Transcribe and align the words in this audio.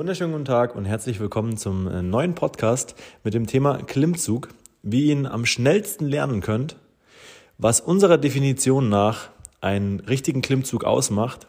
Wunderschönen 0.00 0.32
guten 0.32 0.46
Tag 0.46 0.76
und 0.76 0.86
herzlich 0.86 1.20
willkommen 1.20 1.58
zum 1.58 1.86
äh, 1.86 2.00
neuen 2.00 2.34
Podcast 2.34 2.94
mit 3.22 3.34
dem 3.34 3.46
Thema 3.46 3.82
Klimmzug, 3.82 4.48
wie 4.82 5.04
ihr 5.04 5.12
ihn 5.12 5.26
am 5.26 5.44
schnellsten 5.44 6.06
lernen 6.06 6.40
könnt, 6.40 6.76
was 7.58 7.82
unserer 7.82 8.16
Definition 8.16 8.88
nach 8.88 9.28
einen 9.60 10.00
richtigen 10.00 10.40
Klimmzug 10.40 10.84
ausmacht 10.84 11.48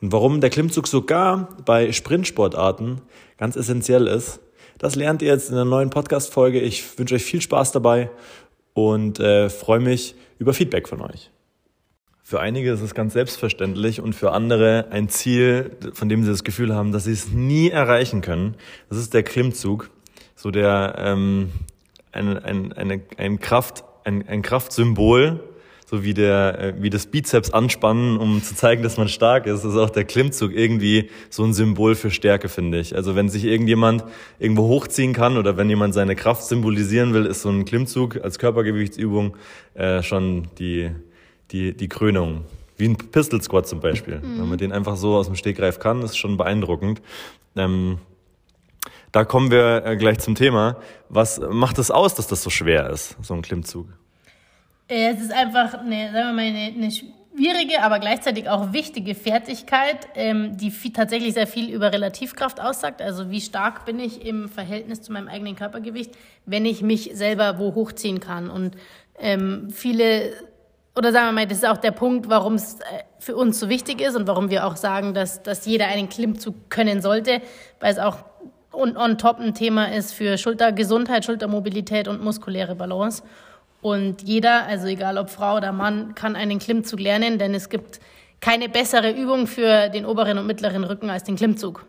und 0.00 0.12
warum 0.12 0.40
der 0.40 0.50
Klimmzug 0.50 0.86
sogar 0.86 1.48
bei 1.64 1.90
Sprintsportarten 1.90 3.00
ganz 3.36 3.56
essentiell 3.56 4.06
ist. 4.06 4.38
Das 4.78 4.94
lernt 4.94 5.20
ihr 5.20 5.32
jetzt 5.32 5.48
in 5.48 5.56
der 5.56 5.64
neuen 5.64 5.90
Podcast-Folge. 5.90 6.60
Ich 6.60 6.96
wünsche 7.00 7.16
euch 7.16 7.24
viel 7.24 7.40
Spaß 7.40 7.72
dabei 7.72 8.10
und 8.74 9.18
äh, 9.18 9.50
freue 9.50 9.80
mich 9.80 10.14
über 10.38 10.54
Feedback 10.54 10.86
von 10.86 11.00
euch. 11.00 11.32
Für 12.32 12.40
einige 12.40 12.72
ist 12.72 12.80
es 12.80 12.94
ganz 12.94 13.12
selbstverständlich 13.12 14.00
und 14.00 14.14
für 14.14 14.32
andere 14.32 14.86
ein 14.90 15.10
Ziel, 15.10 15.72
von 15.92 16.08
dem 16.08 16.24
sie 16.24 16.30
das 16.30 16.44
Gefühl 16.44 16.74
haben, 16.74 16.90
dass 16.90 17.04
sie 17.04 17.12
es 17.12 17.30
nie 17.30 17.68
erreichen 17.68 18.22
können. 18.22 18.54
Das 18.88 18.96
ist 18.96 19.12
der 19.12 19.22
Klimmzug, 19.22 19.90
so 20.34 20.50
der 20.50 20.94
ähm, 20.96 21.50
ein, 22.10 22.38
ein, 22.38 22.72
eine, 22.72 23.02
ein, 23.18 23.38
Kraft, 23.38 23.84
ein, 24.04 24.26
ein 24.26 24.40
Kraftsymbol, 24.40 25.40
so 25.84 26.04
wie 26.04 26.14
der 26.14 26.58
äh, 26.58 26.74
wie 26.78 26.88
das 26.88 27.04
Bizeps 27.04 27.50
anspannen, 27.50 28.16
um 28.16 28.42
zu 28.42 28.54
zeigen, 28.54 28.82
dass 28.82 28.96
man 28.96 29.08
stark 29.08 29.46
ist, 29.46 29.62
ist 29.62 29.76
auch 29.76 29.90
der 29.90 30.04
Klimmzug 30.04 30.54
irgendwie 30.54 31.10
so 31.28 31.44
ein 31.44 31.52
Symbol 31.52 31.94
für 31.94 32.10
Stärke, 32.10 32.48
finde 32.48 32.80
ich. 32.80 32.96
Also 32.96 33.14
wenn 33.14 33.28
sich 33.28 33.44
irgendjemand 33.44 34.04
irgendwo 34.38 34.68
hochziehen 34.68 35.12
kann 35.12 35.36
oder 35.36 35.58
wenn 35.58 35.68
jemand 35.68 35.92
seine 35.92 36.16
Kraft 36.16 36.44
symbolisieren 36.44 37.12
will, 37.12 37.26
ist 37.26 37.42
so 37.42 37.50
ein 37.50 37.66
Klimmzug 37.66 38.24
als 38.24 38.38
Körpergewichtsübung 38.38 39.36
äh, 39.74 40.02
schon 40.02 40.48
die 40.58 40.92
die, 41.52 41.76
die 41.76 41.88
Krönung. 41.88 42.44
Wie 42.76 42.88
ein 42.88 42.96
Pistol 42.96 43.42
Squat 43.42 43.68
zum 43.68 43.80
Beispiel. 43.80 44.18
Mhm. 44.18 44.40
Wenn 44.40 44.48
man 44.48 44.58
den 44.58 44.72
einfach 44.72 44.96
so 44.96 45.14
aus 45.14 45.26
dem 45.26 45.36
Stegreif 45.36 45.78
kann, 45.78 46.02
ist 46.02 46.16
schon 46.16 46.36
beeindruckend. 46.36 47.02
Ähm, 47.54 47.98
da 49.12 49.24
kommen 49.24 49.50
wir 49.50 49.84
äh, 49.84 49.96
gleich 49.96 50.18
zum 50.20 50.34
Thema. 50.34 50.76
Was 51.08 51.38
macht 51.38 51.78
es 51.78 51.90
aus, 51.90 52.14
dass 52.14 52.26
das 52.26 52.42
so 52.42 52.50
schwer 52.50 52.90
ist, 52.90 53.16
so 53.22 53.34
ein 53.34 53.42
Klimmzug? 53.42 53.86
Äh, 54.88 55.12
es 55.12 55.20
ist 55.20 55.32
einfach 55.32 55.74
eine, 55.74 56.10
sagen 56.12 56.28
wir 56.28 56.32
mal, 56.32 56.44
eine, 56.44 56.72
eine 56.74 56.90
schwierige, 56.90 57.82
aber 57.82 57.98
gleichzeitig 57.98 58.48
auch 58.48 58.72
wichtige 58.72 59.14
Fertigkeit, 59.14 60.08
ähm, 60.14 60.56
die 60.56 60.70
viel, 60.70 60.92
tatsächlich 60.92 61.34
sehr 61.34 61.46
viel 61.46 61.70
über 61.70 61.92
Relativkraft 61.92 62.58
aussagt. 62.58 63.02
Also 63.02 63.30
wie 63.30 63.42
stark 63.42 63.84
bin 63.84 64.00
ich 64.00 64.24
im 64.24 64.48
Verhältnis 64.48 65.02
zu 65.02 65.12
meinem 65.12 65.28
eigenen 65.28 65.56
Körpergewicht, 65.56 66.12
wenn 66.46 66.64
ich 66.64 66.80
mich 66.80 67.10
selber 67.12 67.58
wo 67.58 67.74
hochziehen 67.74 68.18
kann. 68.18 68.48
Und 68.48 68.76
ähm, 69.18 69.68
viele 69.70 70.32
oder 70.94 71.12
sagen 71.12 71.28
wir 71.28 71.32
mal, 71.32 71.46
das 71.46 71.58
ist 71.58 71.66
auch 71.66 71.78
der 71.78 71.90
Punkt, 71.90 72.28
warum 72.28 72.54
es 72.54 72.74
äh, 72.80 73.04
für 73.18 73.36
uns 73.36 73.58
so 73.58 73.68
wichtig 73.68 74.00
ist 74.00 74.14
und 74.16 74.26
warum 74.26 74.50
wir 74.50 74.66
auch 74.66 74.76
sagen, 74.76 75.14
dass, 75.14 75.42
dass 75.42 75.64
jeder 75.64 75.86
einen 75.86 76.08
Klimmzug 76.08 76.70
können 76.70 77.00
sollte, 77.00 77.40
weil 77.80 77.92
es 77.92 77.98
auch 77.98 78.18
on, 78.72 78.96
on 78.96 79.18
top 79.18 79.38
ein 79.38 79.54
Thema 79.54 79.92
ist 79.92 80.12
für 80.12 80.36
Schultergesundheit, 80.36 81.24
Schultermobilität 81.24 82.08
und 82.08 82.22
muskuläre 82.22 82.74
Balance. 82.74 83.22
Und 83.80 84.22
jeder, 84.22 84.66
also 84.66 84.86
egal 84.86 85.18
ob 85.18 85.30
Frau 85.30 85.56
oder 85.56 85.72
Mann, 85.72 86.14
kann 86.14 86.36
einen 86.36 86.58
Klimmzug 86.58 87.00
lernen, 87.00 87.38
denn 87.38 87.54
es 87.54 87.68
gibt 87.68 88.00
keine 88.40 88.68
bessere 88.68 89.10
Übung 89.10 89.46
für 89.46 89.88
den 89.88 90.04
oberen 90.04 90.38
und 90.38 90.46
mittleren 90.46 90.84
Rücken 90.84 91.10
als 91.10 91.24
den 91.24 91.36
Klimmzug. 91.36 91.84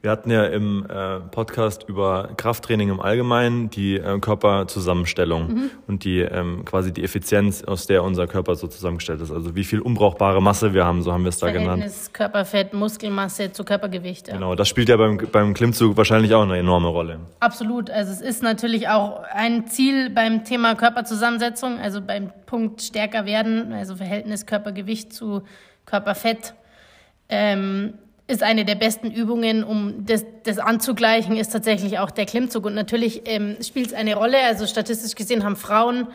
Wir 0.00 0.12
hatten 0.12 0.30
ja 0.30 0.44
im 0.44 0.86
äh, 0.88 1.18
Podcast 1.18 1.84
über 1.88 2.30
Krafttraining 2.36 2.88
im 2.88 3.00
Allgemeinen 3.00 3.68
die 3.68 3.96
äh, 3.96 4.20
Körperzusammenstellung 4.20 5.48
mhm. 5.48 5.70
und 5.88 6.04
die 6.04 6.20
ähm, 6.20 6.64
quasi 6.64 6.92
die 6.92 7.02
Effizienz, 7.02 7.64
aus 7.64 7.86
der 7.86 8.04
unser 8.04 8.28
Körper 8.28 8.54
so 8.54 8.68
zusammengestellt 8.68 9.20
ist. 9.20 9.32
Also 9.32 9.56
wie 9.56 9.64
viel 9.64 9.80
unbrauchbare 9.80 10.40
Masse 10.40 10.72
wir 10.72 10.84
haben, 10.84 11.02
so 11.02 11.12
haben 11.12 11.24
wir 11.24 11.30
es 11.30 11.38
da 11.38 11.50
genannt. 11.50 11.84
Körperfett, 12.12 12.74
Muskelmasse 12.74 13.50
zu 13.50 13.64
Körpergewicht. 13.64 14.28
Ja. 14.28 14.34
Genau, 14.34 14.54
das 14.54 14.68
spielt 14.68 14.88
ja 14.88 14.96
beim, 14.96 15.18
beim 15.32 15.52
Klimmzug 15.52 15.96
wahrscheinlich 15.96 16.32
auch 16.32 16.42
eine 16.42 16.58
enorme 16.58 16.88
Rolle. 16.88 17.18
Absolut. 17.40 17.90
Also 17.90 18.12
es 18.12 18.20
ist 18.20 18.42
natürlich 18.42 18.88
auch 18.88 19.24
ein 19.32 19.66
Ziel 19.66 20.10
beim 20.10 20.44
Thema 20.44 20.76
Körperzusammensetzung, 20.76 21.80
also 21.80 22.00
beim 22.00 22.30
Punkt 22.46 22.82
stärker 22.82 23.26
werden, 23.26 23.72
also 23.72 23.96
Verhältnis 23.96 24.46
Körpergewicht 24.46 25.12
zu 25.12 25.42
Körperfett. 25.86 26.54
Ähm, 27.28 27.94
ist 28.28 28.42
eine 28.42 28.64
der 28.64 28.74
besten 28.74 29.10
Übungen, 29.10 29.64
um 29.64 30.06
das, 30.06 30.24
das 30.44 30.58
anzugleichen, 30.58 31.36
ist 31.36 31.50
tatsächlich 31.50 31.98
auch 31.98 32.10
der 32.10 32.26
Klimmzug. 32.26 32.66
Und 32.66 32.74
natürlich 32.74 33.22
ähm, 33.24 33.56
spielt 33.62 33.88
es 33.88 33.94
eine 33.94 34.14
Rolle. 34.14 34.38
Also 34.44 34.66
statistisch 34.66 35.14
gesehen 35.14 35.44
haben 35.44 35.56
Frauen 35.56 36.06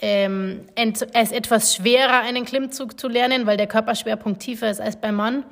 ähm, 0.00 0.60
es 0.76 1.32
etwas 1.32 1.74
schwerer, 1.74 2.20
einen 2.20 2.44
Klimmzug 2.44 2.98
zu 2.98 3.08
lernen, 3.08 3.46
weil 3.46 3.56
der 3.56 3.66
Körperschwerpunkt 3.66 4.40
tiefer 4.40 4.70
ist 4.70 4.80
als 4.80 4.96
beim 4.96 5.16
Mann. 5.16 5.44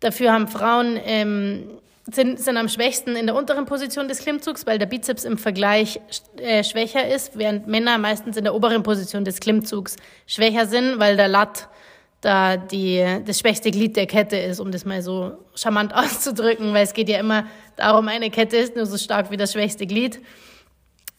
Dafür 0.00 0.32
haben 0.32 0.48
Frauen 0.48 0.98
ähm, 1.04 1.70
sind, 2.10 2.40
sind 2.40 2.56
am 2.56 2.68
schwächsten 2.68 3.14
in 3.14 3.26
der 3.26 3.36
unteren 3.36 3.66
Position 3.66 4.08
des 4.08 4.18
Klimmzugs, 4.18 4.66
weil 4.66 4.78
der 4.78 4.86
Bizeps 4.86 5.24
im 5.24 5.38
Vergleich 5.38 6.00
äh, 6.38 6.64
schwächer 6.64 7.06
ist, 7.06 7.38
während 7.38 7.68
Männer 7.68 7.98
meistens 7.98 8.36
in 8.36 8.42
der 8.42 8.54
oberen 8.54 8.82
Position 8.82 9.24
des 9.24 9.38
Klimmzugs 9.38 9.94
schwächer 10.26 10.66
sind, 10.66 10.98
weil 10.98 11.16
der 11.16 11.28
Lat 11.28 11.68
da 12.20 12.56
die, 12.56 13.04
das 13.24 13.40
schwächste 13.40 13.70
Glied 13.70 13.96
der 13.96 14.06
Kette 14.06 14.36
ist, 14.36 14.60
um 14.60 14.70
das 14.70 14.84
mal 14.84 15.02
so 15.02 15.32
charmant 15.54 15.94
auszudrücken, 15.94 16.72
weil 16.74 16.84
es 16.84 16.92
geht 16.92 17.08
ja 17.08 17.18
immer 17.18 17.46
darum, 17.76 18.08
eine 18.08 18.30
Kette 18.30 18.56
ist 18.56 18.76
nur 18.76 18.86
so 18.86 18.98
stark 18.98 19.30
wie 19.30 19.36
das 19.36 19.52
schwächste 19.52 19.86
Glied. 19.86 20.20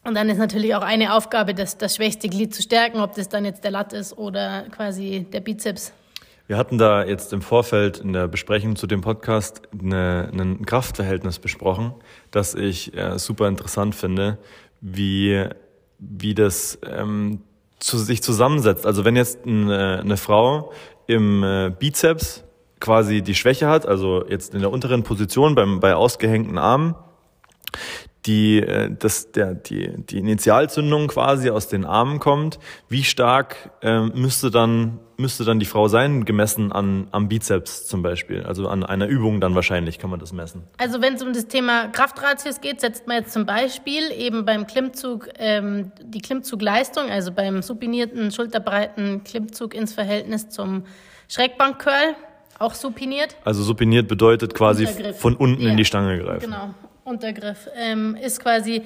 Und 0.03 0.16
dann 0.16 0.29
ist 0.29 0.39
natürlich 0.39 0.73
auch 0.73 0.81
eine 0.81 1.13
Aufgabe, 1.13 1.53
das, 1.53 1.78
das 1.78 1.95
schwächste 1.95 2.28
Glied 2.28 2.56
zu 2.56 2.63
stärken, 2.63 3.00
ob 3.00 3.13
das 3.13 3.29
dann 3.29 3.45
jetzt 3.45 3.63
der 3.63 3.72
Lat 3.72 3.94
ist 3.94 4.17
oder 4.17 4.66
quasi 4.72 5.28
der 5.31 5.41
Bizeps. 5.41 5.94
Wir 6.47 6.57
hatten 6.57 6.78
da 6.78 7.06
jetzt 7.06 7.33
im 7.33 7.41
Vorfeld 7.41 8.00
in 8.00 8.12
der 8.12 8.28
Besprechung 8.28 8.75
zu 8.75 8.88
dem 8.88 9.01
Podcast 9.01 9.62
eine, 9.79 10.29
ein 10.33 10.66
Kraftverhältnis 10.66 11.39
besprochen, 11.39 11.94
das 12.31 12.56
ich 12.56 12.97
äh, 12.97 13.18
super 13.19 13.47
interessant 13.47 13.95
finde, 13.95 14.39
wie, 14.81 15.45
wie 16.00 16.33
das 16.33 16.79
ähm, 16.83 17.41
zu 17.81 17.97
sich 17.97 18.24
zusammensetzt. 18.24 18.86
Also 18.86 19.03
wenn 19.03 19.16
jetzt 19.16 19.46
eine, 19.46 20.00
eine 20.00 20.18
Frau 20.18 20.72
im 21.08 21.44
äh, 21.44 21.72
Bizeps 21.78 22.44
quasi 22.80 23.22
die 23.22 23.36
Schwäche 23.36 23.68
hat, 23.68 23.86
also 23.86 24.25
jetzt 24.28 24.53
in 24.53 24.62
der 24.62 24.72
unteren 24.72 25.03
Position 25.03 25.56
beim, 25.56 25.80
bei 25.80 25.96
ausgehängten 25.96 26.58
Armen, 26.58 26.96
die, 28.26 28.59
äh, 28.59 28.92
das, 28.98 29.32
der, 29.32 29.56
die, 29.56 29.94
die 30.06 30.20
Initialzündung 30.20 31.08
quasi 31.08 31.50
aus 31.50 31.68
den 31.68 31.86
Armen 31.86 32.20
kommt, 32.20 32.59
wie 32.88 33.04
stark 33.04 33.72
äh, 33.82 34.02
müsste, 34.02 34.52
dann, 34.52 35.00
müsste 35.18 35.44
dann 35.44 35.59
die 35.59 35.66
Frau 35.66 35.88
sein, 35.88 36.26
gemessen 36.26 36.72
an, 36.72 37.08
am 37.12 37.30
Bizeps 37.30 37.88
zum 37.88 38.04
Beispiel? 38.04 38.44
Also 38.44 38.68
an 38.68 38.84
einer 38.84 39.08
Übung 39.08 39.42
dann 39.42 39.56
wahrscheinlich 39.56 39.98
kann 39.98 40.10
man 40.10 40.20
das 40.20 40.34
messen. 40.34 40.64
Also 40.78 41.02
wenn 41.02 41.16
es 41.16 41.24
um 41.24 41.34
das 41.34 41.48
Thema 41.48 41.88
Kraftratios 41.88 42.62
geht, 42.62 42.81
setzt 42.81 43.08
man 43.08 43.18
jetzt 43.18 43.34
zum 43.34 43.46
Beispiel 43.46 44.12
eben 44.16 44.46
beim 44.46 44.68
Klimmzug 44.68 45.30
ähm, 45.40 45.92
die 46.04 46.22
Klimmzugleistung, 46.22 47.10
also 47.10 47.31
beim 47.31 47.64
supinierten, 47.64 48.31
schulterbreiten 48.31 49.24
Klimmzug 49.24 49.74
ins 49.74 49.94
Verhältnis 49.94 50.50
zum 50.50 50.84
Schrägbankcurl, 51.28 52.16
auch 52.60 52.76
supiniert. 52.76 53.36
Also 53.44 53.64
supiniert 53.64 54.08
bedeutet 54.08 54.54
quasi 54.54 54.86
von 54.86 55.36
unten 55.36 55.64
ja. 55.64 55.72
in 55.72 55.78
die 55.78 55.86
Stange 55.86 56.20
greifen. 56.20 56.52
Genau, 56.52 56.76
Untergriff, 57.03 57.69
ähm, 57.75 58.16
ist 58.16 58.39
quasi 58.39 58.84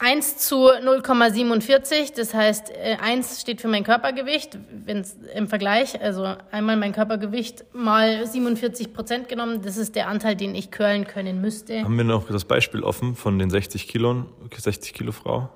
1 0.00 0.38
zu 0.38 0.70
0,47. 0.70 2.14
Das 2.16 2.32
heißt, 2.32 2.72
1 3.02 3.32
äh, 3.32 3.40
steht 3.40 3.60
für 3.60 3.68
mein 3.68 3.84
Körpergewicht, 3.84 4.58
wenn 4.86 5.04
im 5.34 5.46
Vergleich, 5.46 6.00
also 6.00 6.34
einmal 6.50 6.76
mein 6.76 6.92
Körpergewicht 6.92 7.64
mal 7.74 8.26
47 8.26 8.94
Prozent 8.94 9.28
genommen. 9.28 9.60
Das 9.62 9.76
ist 9.76 9.94
der 9.94 10.08
Anteil, 10.08 10.36
den 10.36 10.54
ich 10.54 10.70
curlen 10.70 11.06
können 11.06 11.40
müsste. 11.40 11.82
Haben 11.84 11.98
wir 11.98 12.04
noch 12.04 12.26
das 12.28 12.46
Beispiel 12.46 12.82
offen 12.82 13.14
von 13.14 13.38
den 13.38 13.50
60 13.50 13.88
Kilo, 13.88 14.24
60 14.56 14.94
Kilo 14.94 15.12
Frau? 15.12 15.50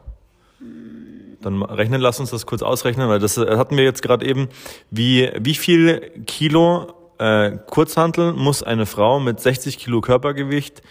Dann 1.40 1.62
rechnen, 1.62 2.00
lass 2.00 2.20
uns 2.20 2.30
das 2.30 2.46
kurz 2.46 2.62
ausrechnen, 2.62 3.08
weil 3.08 3.18
das 3.18 3.38
äh, 3.38 3.56
hatten 3.56 3.76
wir 3.76 3.84
jetzt 3.84 4.02
gerade 4.02 4.26
eben. 4.26 4.48
Wie, 4.90 5.30
wie 5.38 5.54
viel 5.54 6.12
Kilo 6.26 6.92
äh, 7.18 7.58
Kurzhantel 7.66 8.32
muss 8.32 8.62
eine 8.62 8.86
Frau 8.86 9.20
mit 9.20 9.40
60 9.40 9.78
Kilo 9.78 10.00
Körpergewicht 10.00 10.82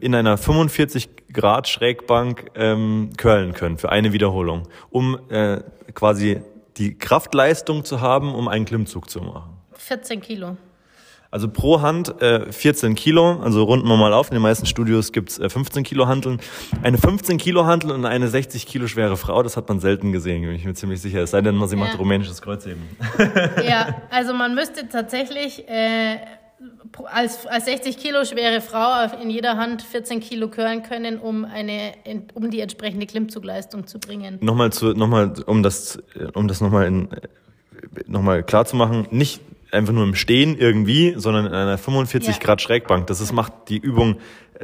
in 0.00 0.14
einer 0.14 0.38
45 0.38 1.08
Grad 1.32 1.68
Schrägbank 1.68 2.50
ähm, 2.54 3.10
curlen 3.16 3.52
können 3.52 3.78
für 3.78 3.90
eine 3.90 4.12
Wiederholung, 4.12 4.68
um 4.90 5.18
äh, 5.30 5.60
quasi 5.94 6.40
die 6.76 6.96
Kraftleistung 6.96 7.84
zu 7.84 8.00
haben, 8.00 8.34
um 8.34 8.48
einen 8.48 8.64
Klimmzug 8.64 9.10
zu 9.10 9.20
machen. 9.20 9.58
14 9.74 10.20
Kilo. 10.20 10.56
Also 11.34 11.48
pro 11.48 11.80
Hand 11.80 12.22
äh, 12.22 12.52
14 12.52 12.94
Kilo, 12.94 13.40
also 13.40 13.64
runden 13.64 13.88
wir 13.88 13.96
mal 13.96 14.12
auf. 14.12 14.28
In 14.28 14.34
den 14.34 14.42
meisten 14.42 14.66
Studios 14.66 15.10
gibt's 15.10 15.40
äh, 15.40 15.50
15 15.50 15.82
Kilo 15.82 16.06
Hanteln. 16.06 16.38
Eine 16.80 16.96
15 16.96 17.38
Kilo 17.38 17.66
Hantel 17.66 17.90
und 17.90 18.06
eine 18.06 18.28
60 18.28 18.66
Kilo 18.66 18.86
schwere 18.86 19.16
Frau, 19.16 19.42
das 19.42 19.56
hat 19.56 19.68
man 19.68 19.80
selten 19.80 20.12
gesehen, 20.12 20.42
bin 20.42 20.52
ich 20.52 20.64
mir 20.64 20.74
ziemlich 20.74 21.02
sicher. 21.02 21.24
Es 21.24 21.32
sei 21.32 21.40
denn, 21.40 21.60
sie 21.66 21.74
ja. 21.74 21.80
macht 21.82 21.98
rumänisches 21.98 22.40
Kreuzheben. 22.40 22.84
Ja, 23.68 24.00
also 24.10 24.32
man 24.32 24.54
müsste 24.54 24.88
tatsächlich 24.88 25.68
äh, 25.68 26.18
als, 27.06 27.48
als 27.48 27.64
60 27.64 27.98
Kilo 27.98 28.24
schwere 28.24 28.60
Frau 28.60 29.04
in 29.20 29.28
jeder 29.28 29.56
Hand 29.56 29.82
14 29.82 30.20
Kilo 30.20 30.46
curlen 30.46 30.84
können, 30.84 31.18
um 31.18 31.44
eine, 31.44 31.94
um 32.34 32.48
die 32.52 32.60
entsprechende 32.60 33.06
Klimmzugleistung 33.06 33.88
zu 33.88 33.98
bringen. 33.98 34.38
Nochmal 34.40 34.72
zu, 34.72 34.92
nochmal, 34.92 35.34
um 35.46 35.64
das, 35.64 36.00
um 36.34 36.46
das 36.46 36.60
nochmal 36.60 36.86
in, 36.86 37.08
nochmal 38.06 38.44
klar 38.44 38.66
zu 38.66 38.76
machen, 38.76 39.08
nicht 39.10 39.40
einfach 39.74 39.92
nur 39.92 40.04
im 40.04 40.14
Stehen 40.14 40.56
irgendwie, 40.58 41.14
sondern 41.16 41.46
in 41.46 41.52
einer 41.52 41.78
45 41.78 42.36
ja. 42.36 42.40
Grad 42.40 42.62
Schrägbank. 42.62 43.06
Das 43.06 43.20
ist, 43.20 43.32
macht 43.32 43.52
die 43.68 43.78
Übung 43.78 44.16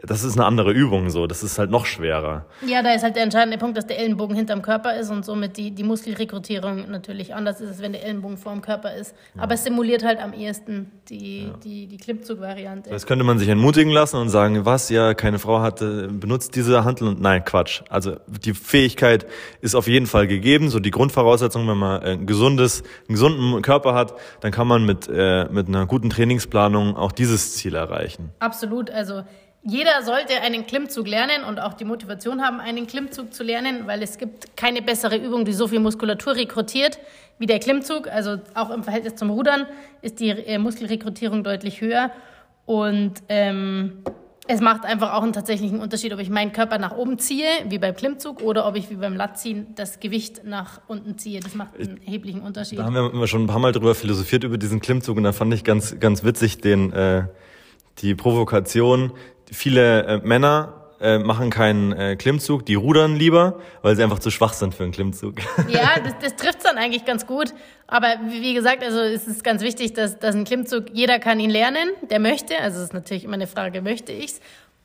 das 0.02 0.22
ist 0.22 0.36
eine 0.36 0.46
andere 0.46 0.72
Übung 0.72 1.10
so. 1.10 1.26
Das 1.26 1.42
ist 1.42 1.58
halt 1.58 1.70
noch 1.70 1.84
schwerer. 1.84 2.46
Ja, 2.66 2.82
da 2.82 2.92
ist 2.92 3.02
halt 3.02 3.16
der 3.16 3.24
entscheidende 3.24 3.58
Punkt, 3.58 3.76
dass 3.76 3.86
der 3.86 3.98
Ellenbogen 3.98 4.36
hinterm 4.36 4.62
Körper 4.62 4.96
ist 4.96 5.10
und 5.10 5.24
somit 5.24 5.56
die, 5.56 5.72
die 5.72 5.82
Muskelrekrutierung 5.82 6.90
natürlich 6.90 7.34
anders 7.34 7.60
ist, 7.60 7.68
als 7.68 7.82
wenn 7.82 7.92
der 7.92 8.04
Ellenbogen 8.04 8.36
vorm 8.36 8.60
Körper 8.60 8.94
ist. 8.94 9.14
Ja. 9.34 9.42
Aber 9.42 9.54
es 9.54 9.64
simuliert 9.64 10.04
halt 10.04 10.20
am 10.20 10.32
ehesten 10.32 10.92
die, 11.08 11.44
ja. 11.44 11.56
die, 11.64 11.86
die 11.88 11.96
Klimmzug-Variante. 11.96 12.90
Das 12.90 13.06
könnte 13.06 13.24
man 13.24 13.38
sich 13.38 13.48
entmutigen 13.48 13.92
lassen 13.92 14.16
und 14.16 14.28
sagen, 14.28 14.64
was, 14.64 14.90
ja, 14.90 15.14
keine 15.14 15.38
Frau 15.38 15.60
hatte, 15.60 16.08
benutzt 16.08 16.54
diese 16.54 16.84
Handel 16.84 17.08
und 17.08 17.20
nein, 17.20 17.44
Quatsch. 17.44 17.82
Also 17.88 18.16
die 18.26 18.54
Fähigkeit 18.54 19.26
ist 19.60 19.74
auf 19.74 19.88
jeden 19.88 20.06
Fall 20.06 20.28
gegeben. 20.28 20.70
So 20.70 20.78
die 20.78 20.92
Grundvoraussetzung, 20.92 21.66
wenn 21.66 21.78
man 21.78 22.02
ein 22.02 22.26
gesundes, 22.26 22.82
einen 23.08 23.14
gesunden 23.14 23.62
Körper 23.62 23.94
hat, 23.94 24.14
dann 24.40 24.52
kann 24.52 24.68
man 24.68 24.86
mit, 24.86 25.08
äh, 25.12 25.46
mit 25.50 25.66
einer 25.66 25.86
guten 25.86 26.10
Trainingsplanung 26.10 26.96
auch 26.96 27.12
dieses 27.12 27.56
Ziel 27.56 27.74
erreichen. 27.74 28.30
Absolut. 28.38 28.90
Also 28.90 29.24
jeder 29.62 30.02
sollte 30.02 30.40
einen 30.40 30.66
Klimmzug 30.66 31.06
lernen 31.06 31.44
und 31.44 31.60
auch 31.60 31.74
die 31.74 31.84
Motivation 31.84 32.42
haben, 32.42 32.60
einen 32.60 32.86
Klimmzug 32.86 33.34
zu 33.34 33.42
lernen, 33.42 33.86
weil 33.86 34.02
es 34.02 34.16
gibt 34.16 34.56
keine 34.56 34.80
bessere 34.80 35.16
Übung, 35.16 35.44
die 35.44 35.52
so 35.52 35.68
viel 35.68 35.80
Muskulatur 35.80 36.34
rekrutiert 36.34 36.98
wie 37.38 37.46
der 37.46 37.58
Klimmzug. 37.58 38.08
Also 38.08 38.38
auch 38.54 38.70
im 38.70 38.84
Verhältnis 38.84 39.16
zum 39.16 39.30
Rudern 39.30 39.66
ist 40.00 40.20
die 40.20 40.30
äh, 40.30 40.58
Muskelrekrutierung 40.58 41.44
deutlich 41.44 41.82
höher. 41.82 42.10
Und 42.64 43.14
ähm, 43.28 44.02
es 44.46 44.60
macht 44.60 44.84
einfach 44.84 45.12
auch 45.12 45.22
einen 45.22 45.32
tatsächlichen 45.32 45.78
Unterschied, 45.78 46.12
ob 46.12 46.20
ich 46.20 46.30
meinen 46.30 46.52
Körper 46.52 46.78
nach 46.78 46.96
oben 46.96 47.18
ziehe, 47.18 47.46
wie 47.68 47.78
beim 47.78 47.94
Klimmzug, 47.94 48.42
oder 48.42 48.66
ob 48.66 48.76
ich 48.76 48.90
wie 48.90 48.96
beim 48.96 49.14
Latziehen 49.14 49.68
das 49.74 50.00
Gewicht 50.00 50.44
nach 50.44 50.80
unten 50.88 51.18
ziehe. 51.18 51.40
Das 51.40 51.54
macht 51.54 51.78
einen 51.78 52.02
erheblichen 52.02 52.40
Unterschied. 52.40 52.78
Da 52.78 52.84
haben 52.84 52.94
wir 52.94 53.26
schon 53.26 53.44
ein 53.44 53.46
paar 53.46 53.58
Mal 53.58 53.72
drüber 53.72 53.94
philosophiert 53.94 54.42
über 54.44 54.56
diesen 54.56 54.80
Klimmzug 54.80 55.18
und 55.18 55.24
da 55.24 55.32
fand 55.32 55.52
ich 55.52 55.64
ganz, 55.64 56.00
ganz 56.00 56.24
witzig 56.24 56.58
den, 56.58 56.92
äh, 56.92 57.24
die 57.98 58.14
Provokation, 58.14 59.12
viele 59.52 60.04
äh, 60.04 60.18
Männer 60.18 60.80
äh, 61.00 61.18
machen 61.18 61.50
keinen 61.50 61.92
äh, 61.92 62.16
Klimmzug, 62.16 62.66
die 62.66 62.74
rudern 62.74 63.16
lieber, 63.16 63.58
weil 63.82 63.96
sie 63.96 64.02
einfach 64.02 64.18
zu 64.18 64.30
schwach 64.30 64.52
sind 64.52 64.74
für 64.74 64.82
einen 64.82 64.92
Klimmzug. 64.92 65.36
Ja, 65.68 65.98
das, 66.02 66.14
das 66.20 66.36
trifft 66.36 66.64
dann 66.64 66.76
eigentlich 66.76 67.04
ganz 67.04 67.26
gut. 67.26 67.54
Aber 67.86 68.08
wie 68.28 68.54
gesagt, 68.54 68.82
also 68.82 69.00
es 69.00 69.26
ist 69.26 69.42
ganz 69.42 69.62
wichtig, 69.62 69.94
dass, 69.94 70.18
dass 70.18 70.34
ein 70.34 70.44
Klimmzug, 70.44 70.86
jeder 70.92 71.18
kann 71.18 71.40
ihn 71.40 71.50
lernen, 71.50 71.88
der 72.10 72.20
möchte. 72.20 72.58
Also 72.60 72.78
es 72.78 72.84
ist 72.84 72.92
natürlich 72.92 73.24
immer 73.24 73.34
eine 73.34 73.46
Frage, 73.46 73.82
möchte 73.82 74.12
ich's? 74.12 74.40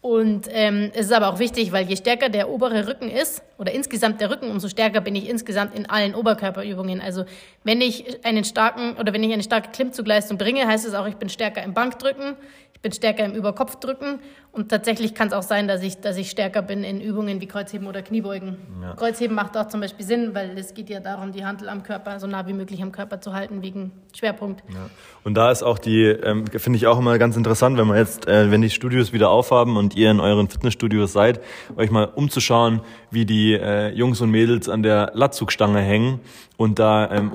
Und 0.05 0.47
ähm, 0.51 0.91
es 0.93 1.07
ist 1.07 1.13
aber 1.13 1.29
auch 1.29 1.39
wichtig, 1.39 1.71
weil 1.71 1.89
je 1.89 1.95
stärker 1.95 2.29
der 2.29 2.47
obere 2.47 2.87
Rücken 2.87 3.09
ist 3.09 3.41
oder 3.57 3.71
insgesamt 3.71 4.21
der 4.21 4.29
Rücken, 4.29 4.51
umso 4.51 4.69
stärker 4.69 5.01
bin 5.01 5.15
ich 5.15 5.27
insgesamt 5.27 5.75
in 5.75 5.89
allen 5.89 6.13
Oberkörperübungen. 6.13 7.01
Also 7.01 7.25
wenn 7.63 7.81
ich 7.81 8.23
einen 8.23 8.43
starken 8.43 8.97
oder 8.97 9.13
wenn 9.13 9.23
ich 9.23 9.33
eine 9.33 9.41
starke 9.41 9.71
Klimmzugleistung 9.71 10.37
bringe, 10.37 10.67
heißt 10.67 10.85
es 10.85 10.93
auch, 10.93 11.07
ich 11.07 11.15
bin 11.15 11.27
stärker 11.27 11.63
im 11.63 11.73
Bankdrücken, 11.73 12.35
ich 12.74 12.74
bin 12.85 12.91
stärker 12.91 13.25
im 13.25 13.33
Überkopfdrücken 13.33 14.19
und 14.51 14.69
tatsächlich 14.69 15.15
kann 15.15 15.29
es 15.29 15.33
auch 15.33 15.41
sein, 15.41 15.67
dass 15.67 15.81
ich, 15.81 16.01
dass 16.01 16.17
ich 16.17 16.29
stärker 16.29 16.61
bin 16.61 16.83
in 16.83 17.01
Übungen 17.01 17.41
wie 17.41 17.47
Kreuzheben 17.47 17.87
oder 17.87 18.03
Kniebeugen. 18.03 18.57
Ja. 18.79 18.93
Kreuzheben 18.93 19.35
macht 19.35 19.57
auch 19.57 19.69
zum 19.69 19.81
Beispiel 19.81 20.05
Sinn, 20.05 20.35
weil 20.35 20.55
es 20.55 20.75
geht 20.75 20.91
ja 20.91 20.99
darum, 20.99 21.31
die 21.31 21.43
Handel 21.43 21.67
am 21.67 21.81
Körper 21.81 22.19
so 22.19 22.27
nah 22.27 22.45
wie 22.45 22.53
möglich 22.53 22.83
am 22.83 22.91
Körper 22.91 23.19
zu 23.19 23.33
halten 23.33 23.63
wegen 23.63 23.91
Schwerpunkt. 24.15 24.63
Ja. 24.71 24.91
Und 25.23 25.33
da 25.33 25.49
ist 25.49 25.63
auch 25.63 25.79
die, 25.79 26.03
ähm, 26.03 26.45
finde 26.45 26.77
ich 26.77 26.85
auch 26.85 26.99
immer 26.99 27.17
ganz 27.17 27.35
interessant, 27.35 27.75
wenn 27.79 27.87
man 27.87 27.97
jetzt, 27.97 28.27
äh, 28.27 28.51
wenn 28.51 28.61
die 28.61 28.69
Studios 28.69 29.13
wieder 29.13 29.31
aufhaben 29.31 29.77
und 29.77 29.95
ihr 29.95 30.11
in 30.11 30.19
euren 30.19 30.47
Fitnessstudios 30.47 31.11
seid, 31.11 31.41
euch 31.77 31.89
mal 31.89 32.05
umzuschauen, 32.05 32.81
wie 33.09 33.25
die 33.25 33.53
äh, 33.53 33.89
Jungs 33.95 34.21
und 34.21 34.29
Mädels 34.29 34.69
an 34.69 34.83
der 34.83 35.09
Latzugstange 35.15 35.79
hängen 35.79 36.19
und 36.55 36.77
da 36.77 37.09
ähm, 37.09 37.31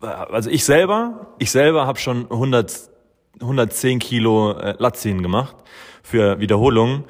also 0.00 0.48
ich 0.48 0.64
selber, 0.64 1.34
ich 1.38 1.50
selber 1.50 1.86
habe 1.86 1.98
schon 1.98 2.30
100 2.30 2.93
110 3.40 3.98
Kilo 3.98 4.52
äh, 4.52 4.74
Latziehen 4.78 5.22
gemacht 5.22 5.56
für 6.02 6.40
Wiederholungen. 6.40 7.04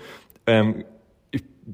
Ähm, 0.47 0.85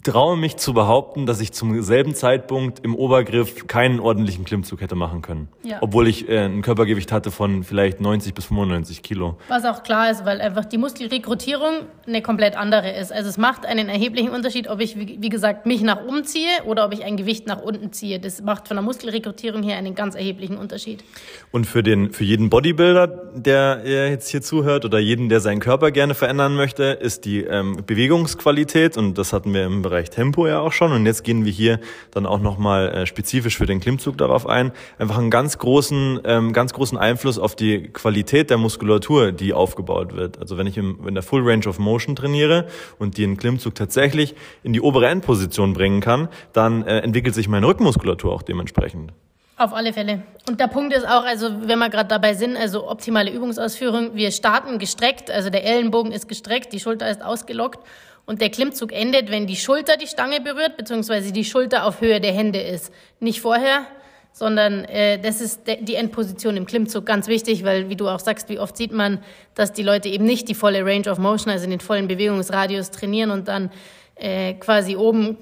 traue 0.03 0.37
mich 0.37 0.57
zu 0.57 0.73
behaupten, 0.73 1.27
dass 1.27 1.41
ich 1.41 1.53
zum 1.53 1.83
selben 1.83 2.15
Zeitpunkt 2.15 2.85
im 2.85 2.95
Obergriff 2.95 3.67
keinen 3.67 3.99
ordentlichen 3.99 4.45
Klimmzug 4.45 4.81
hätte 4.81 4.95
machen 4.95 5.23
können. 5.23 5.49
Ja. 5.63 5.79
Obwohl 5.81 6.07
ich 6.07 6.29
äh, 6.29 6.45
ein 6.45 6.63
Körpergewicht 6.63 7.11
hatte 7.11 7.31
von 7.31 7.65
vielleicht 7.65 8.01
90 8.01 8.35
bis 8.35 8.47
95 8.47 9.03
Kilo. 9.03 9.37
Was 9.49 9.65
auch 9.65 9.83
klar 9.83 10.11
ist, 10.11 10.25
weil 10.25 10.41
einfach 10.41 10.65
die 10.65 10.79
Muskelrekrutierung 10.79 11.87
eine 12.07 12.23
komplett 12.23 12.57
andere 12.57 12.93
ist. 12.97 13.13
Also 13.13 13.29
es 13.29 13.37
macht 13.37 13.67
einen 13.67 13.89
erheblichen 13.89 14.31
Unterschied, 14.31 14.69
ob 14.69 14.81
ich, 14.81 14.97
wie, 14.97 15.19
wie 15.21 15.29
gesagt, 15.29 15.67
mich 15.67 15.83
nach 15.83 16.05
oben 16.05 16.25
ziehe 16.25 16.65
oder 16.67 16.85
ob 16.85 16.93
ich 16.93 17.05
ein 17.05 17.17
Gewicht 17.17 17.47
nach 17.47 17.61
unten 17.61 17.93
ziehe. 17.93 18.21
Das 18.21 18.43
macht 18.43 18.69
von 18.69 18.77
der 18.77 18.83
Muskelrekrutierung 18.83 19.63
her 19.63 19.77
einen 19.77 19.95
ganz 19.95 20.15
erheblichen 20.15 20.57
Unterschied. 20.57 21.03
Und 21.51 21.67
für 21.67 21.83
den, 21.83 22.13
für 22.13 22.25
jeden 22.25 22.49
Bodybuilder, 22.49 23.09
der 23.35 23.83
jetzt 23.85 24.29
hier 24.29 24.43
zuhört 24.43 24.85
oder 24.85 24.99
jeden, 25.01 25.29
der 25.29 25.41
seinen 25.41 25.61
Körper 25.61 25.91
gerne 25.91 26.15
verändern 26.15 26.55
möchte, 26.55 26.85
ist 26.85 27.25
die 27.25 27.43
ähm, 27.43 27.83
Bewegungsqualität 27.85 28.97
und 28.97 29.19
das 29.19 29.33
hatten 29.33 29.53
wir 29.53 29.65
im 29.65 29.80
Bereich 29.83 30.11
Tempo 30.11 30.47
ja 30.47 30.61
auch 30.61 30.73
schon 30.73 30.93
und 30.93 31.07
jetzt 31.07 31.25
gehen 31.25 31.45
wir 31.45 31.53
hier 31.53 31.81
dann 32.11 32.27
auch 32.27 32.41
nochmal 32.41 32.89
äh, 32.89 33.07
spezifisch 33.07 33.57
für 33.57 33.67
den 33.67 33.81
Klimmzug 33.81 34.19
darauf 34.19 34.47
ein, 34.47 34.73
einfach 34.99 35.19
einen 35.19 35.31
ganz 35.31 35.59
großen, 35.59 36.21
ähm, 36.25 36.53
ganz 36.53 36.73
großen 36.73 36.99
Einfluss 36.99 37.39
auf 37.39 37.57
die 37.57 37.89
Qualität 37.89 38.51
der 38.51 38.59
Muskulatur, 38.59 39.33
die 39.33 39.53
aufgebaut 39.53 40.15
wird. 40.15 40.39
Also 40.39 40.59
wenn 40.59 40.67
ich 40.67 40.77
im, 40.77 41.07
in 41.07 41.15
der 41.15 41.23
Full 41.23 41.43
Range 41.49 41.67
of 41.67 41.79
Motion 41.79 42.17
trainiere 42.17 42.67
und 42.99 43.19
den 43.19 43.37
Klimmzug 43.37 43.75
tatsächlich 43.75 44.35
in 44.63 44.73
die 44.73 44.81
obere 44.81 45.09
Endposition 45.09 45.73
bringen 45.73 46.01
kann, 46.01 46.29
dann 46.53 46.83
äh, 46.83 46.99
entwickelt 46.99 47.35
sich 47.35 47.49
meine 47.49 47.67
Rückenmuskulatur 47.67 48.33
auch 48.33 48.43
dementsprechend. 48.43 49.13
Auf 49.61 49.75
alle 49.75 49.93
Fälle. 49.93 50.23
Und 50.49 50.59
der 50.59 50.69
Punkt 50.69 50.95
ist 50.95 51.07
auch, 51.07 51.23
also 51.23 51.51
wenn 51.69 51.79
wir 51.79 51.91
gerade 51.91 52.09
dabei 52.09 52.33
sind, 52.33 52.57
also 52.57 52.89
optimale 52.89 53.31
Übungsausführung, 53.31 54.15
wir 54.15 54.31
starten 54.31 54.79
gestreckt, 54.79 55.31
also 55.31 55.51
der 55.51 55.65
Ellenbogen 55.65 56.13
ist 56.13 56.29
gestreckt, 56.29 56.73
die 56.73 56.81
Schulter 56.81 57.11
ist 57.11 57.23
ausgelockt 57.23 57.87
und 58.31 58.41
der 58.41 58.49
Klimmzug 58.49 58.93
endet, 58.93 59.29
wenn 59.29 59.49
die 59.49 59.57
Schulter 59.57 59.97
die 59.97 60.07
Stange 60.07 60.41
berührt, 60.41 60.77
beziehungsweise 60.77 61.33
die 61.33 61.45
Schulter 61.45 61.85
auf 61.85 62.01
Höhe 62.01 62.21
der 62.21 62.31
Hände 62.33 62.61
ist. 62.61 62.93
Nicht 63.19 63.41
vorher, 63.41 63.87
sondern 64.33 64.85
äh, 64.85 65.19
das 65.19 65.41
ist 65.41 65.63
die 65.67 65.97
Endposition 65.97 66.57
im 66.57 66.65
Klimmzug 66.65 67.05
ganz 67.05 67.27
wichtig, 67.27 67.65
weil, 67.65 67.89
wie 67.89 67.97
du 67.97 68.07
auch 68.07 68.21
sagst, 68.21 68.49
wie 68.49 68.61
oft 68.61 68.77
sieht 68.77 68.93
man, 68.93 69.19
dass 69.57 69.73
die 69.73 69.83
Leute 69.83 70.09
eben 70.09 70.27
nicht 70.27 70.49
die 70.49 70.55
volle 70.55 70.85
Range 70.85 71.11
of 71.11 71.19
Motion, 71.19 71.53
also 71.53 71.69
den 71.69 71.81
vollen 71.81 72.07
Bewegungsradius 72.07 72.93
trainieren 72.93 73.33
und 73.33 73.49
dann 73.49 73.73
äh, 74.15 74.55
quasi 74.55 74.95
oben 74.95 75.37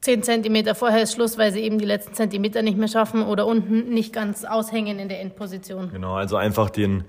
zehn 0.00 0.22
Zentimeter 0.22 0.74
vorher 0.74 1.02
ist 1.02 1.12
Schluss, 1.12 1.36
weil 1.36 1.52
sie 1.52 1.60
eben 1.60 1.78
die 1.78 1.84
letzten 1.84 2.14
Zentimeter 2.14 2.62
nicht 2.62 2.78
mehr 2.78 2.88
schaffen 2.88 3.24
oder 3.24 3.46
unten 3.46 3.92
nicht 3.92 4.14
ganz 4.14 4.46
aushängen 4.46 4.98
in 4.98 5.10
der 5.10 5.20
Endposition. 5.20 5.90
Genau, 5.92 6.14
also 6.14 6.36
einfach 6.36 6.70
den 6.70 7.04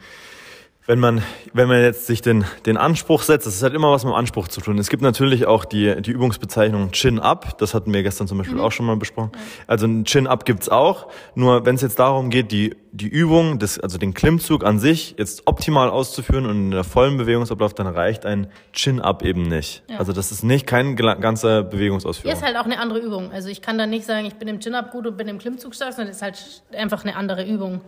wenn 0.85 0.99
man, 0.99 1.23
wenn 1.53 1.69
man 1.69 1.81
jetzt 1.81 2.07
sich 2.07 2.21
den, 2.21 2.43
den 2.65 2.75
Anspruch 2.75 3.23
setzt, 3.23 3.47
das 3.47 3.63
hat 3.63 3.73
immer 3.73 3.91
was 3.91 4.03
mit 4.03 4.11
dem 4.11 4.17
Anspruch 4.17 4.49
zu 4.49 4.59
tun. 4.59 4.77
Es 4.77 4.89
gibt 4.89 5.01
natürlich 5.01 5.45
auch 5.45 5.63
die, 5.63 6.01
die 6.01 6.11
Übungsbezeichnung 6.11 6.91
Chin-Up, 6.91 7.57
das 7.57 7.73
hatten 7.73 7.93
wir 7.93 8.03
gestern 8.03 8.27
zum 8.27 8.37
Beispiel 8.37 8.57
mhm. 8.57 8.63
auch 8.63 8.71
schon 8.71 8.85
mal 8.85 8.97
besprochen. 8.97 9.31
Also 9.65 9.87
ein 9.87 10.03
Chin-Up 10.03 10.45
gibt's 10.45 10.67
auch, 10.67 11.07
nur 11.35 11.65
wenn 11.65 11.75
es 11.75 11.81
jetzt 11.81 11.99
darum 11.99 12.29
geht, 12.29 12.51
die, 12.51 12.75
die 12.91 13.07
Übung, 13.07 13.59
des, 13.59 13.79
also 13.79 13.97
den 13.97 14.13
Klimmzug 14.13 14.65
an 14.65 14.77
sich 14.77 15.15
jetzt 15.17 15.43
optimal 15.45 15.89
auszuführen 15.89 16.45
und 16.45 16.55
in 16.57 16.71
der 16.71 16.83
vollen 16.83 17.17
Bewegungsablauf, 17.17 17.73
dann 17.73 17.87
reicht 17.87 18.25
ein 18.25 18.47
Chin-Up 18.73 19.23
eben 19.23 19.43
nicht. 19.43 19.83
Ja. 19.87 19.99
Also 19.99 20.11
das 20.11 20.31
ist 20.33 20.43
nicht 20.43 20.67
kein 20.67 20.97
ganzer 20.97 21.63
Bewegungsausführung. 21.63 22.35
Hier 22.35 22.37
ist 22.37 22.45
halt 22.45 22.57
auch 22.57 22.65
eine 22.65 22.79
andere 22.79 22.99
Übung. 22.99 23.31
Also 23.31 23.47
ich 23.47 23.61
kann 23.61 23.77
da 23.77 23.85
nicht 23.85 24.05
sagen, 24.05 24.25
ich 24.25 24.35
bin 24.35 24.49
im 24.49 24.59
Chin-Up 24.59 24.91
gut 24.91 25.07
und 25.07 25.15
bin 25.15 25.29
im 25.29 25.39
Klimmzug 25.39 25.75
stark, 25.75 25.93
sondern 25.93 26.09
es 26.09 26.17
ist 26.17 26.21
halt 26.21 26.63
einfach 26.73 27.05
eine 27.05 27.15
andere 27.15 27.45
Übung. 27.45 27.79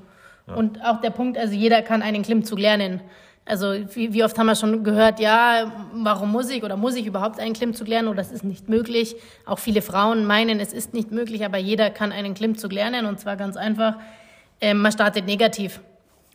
Und 0.48 0.84
auch 0.86 1.02
der 1.02 1.10
Punkt, 1.10 1.38
also 1.38 1.54
jeder 1.54 1.82
kann 1.82 2.02
einen 2.02 2.22
Klimmzug 2.22 2.60
lernen. 2.60 3.02
Also 3.46 3.74
wie, 3.94 4.12
wie 4.14 4.24
oft 4.24 4.38
haben 4.40 4.48
wir 4.48 4.56
schon 4.56 4.84
gehört, 4.84 5.20
ja, 5.20 5.72
warum 5.94 6.32
muss 6.32 6.50
ich 6.50 6.64
oder 6.64 6.78
muss 6.78 6.96
ich 6.96 7.06
überhaupt 7.06 7.40
einen 7.40 7.54
Klimmzug 7.54 7.88
lernen 7.88 8.08
oder 8.08 8.18
das 8.18 8.32
ist 8.32 8.44
nicht 8.44 8.70
möglich. 8.70 9.16
Auch 9.46 9.60
viele 9.60 9.84
Frauen 9.84 10.26
meinen, 10.26 10.60
es 10.60 10.74
ist 10.74 10.94
nicht 10.96 11.12
möglich, 11.12 11.46
aber 11.46 11.60
jeder 11.60 11.92
kann 11.92 12.12
einen 12.12 12.34
Klimmzug 12.34 12.72
lernen 12.72 13.06
und 13.06 13.20
zwar 13.20 13.38
ganz 13.38 13.56
einfach. 13.56 13.98
Ähm, 14.62 14.82
man 14.82 14.92
startet 14.92 15.28
negativ. 15.28 15.80